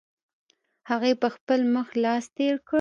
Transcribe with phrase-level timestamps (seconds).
[0.89, 2.69] هغې په خپل مخ لاس تېر کړ.